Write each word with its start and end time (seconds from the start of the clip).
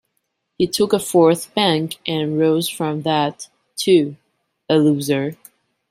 He 0.57 0.65
took 0.65 0.93
a 0.93 0.99
fourth 0.99 1.53
bank, 1.53 1.99
and 2.07 2.39
rose 2.39 2.67
from 2.67 3.03
that, 3.03 3.49
too, 3.75 4.15
a 4.67 4.79
loser. 4.79 5.37